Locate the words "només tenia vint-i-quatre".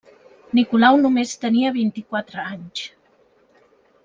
1.03-2.43